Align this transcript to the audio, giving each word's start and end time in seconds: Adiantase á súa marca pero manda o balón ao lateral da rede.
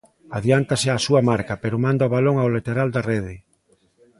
Adiantase 0.37 0.87
á 0.95 0.97
súa 1.05 1.21
marca 1.31 1.53
pero 1.63 1.81
manda 1.85 2.07
o 2.07 2.13
balón 2.15 2.35
ao 2.39 2.53
lateral 2.55 2.89
da 2.95 3.05
rede. 3.11 3.35